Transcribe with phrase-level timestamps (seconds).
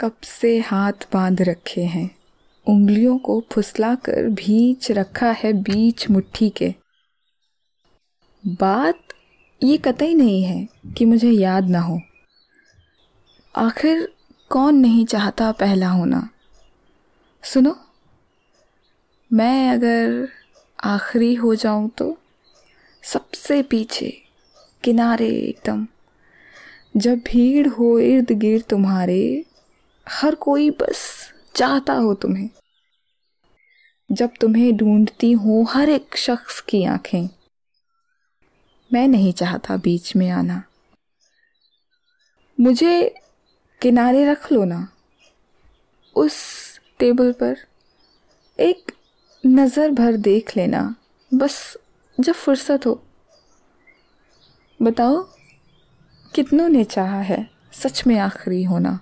[0.00, 2.10] कब से हाथ बाँध रखे हैं।
[2.66, 6.74] उंगलियों को फुसला कर भींच रखा है बीच मुट्ठी के।
[8.44, 8.98] बात
[9.64, 10.68] ये कतई नहीं है
[10.98, 12.00] कि मुझे याद ना हो।
[13.56, 14.12] आखिर
[14.50, 16.28] कौन नहीं चाहता पहला होना?
[17.42, 17.76] सुनो,
[19.32, 20.28] मैं अगर
[20.84, 22.16] आखिरी हो जाऊँ तो
[23.02, 24.22] सबसे पीछे
[24.84, 25.86] किनारे एकदम,
[26.96, 29.44] जब भीड़ हो इर्द गिर्द तुम्हारे
[30.10, 32.50] हर कोई बस चाहता हो तुम्हें।
[34.12, 37.28] जब तुम्हें ढूंढती हो हर एक शख्स की आँखें,
[38.92, 40.62] मैं नहीं चाहता बीच में आना।
[42.60, 43.14] मुझे
[43.82, 44.88] किनारे रख लो ना।
[46.16, 46.34] उस
[46.98, 47.56] टेबल पर
[48.60, 48.92] एक
[49.46, 50.94] नज़र भर देख लेना।
[51.34, 51.76] बस
[52.20, 53.02] जब फुर्सत हो।
[54.82, 55.22] बताओ,
[56.34, 58.98] कितनों ने चाहा है सच में आखिरी होना?